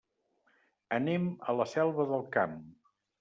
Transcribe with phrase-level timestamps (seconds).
[0.97, 2.57] Anem a la Selva del Camp.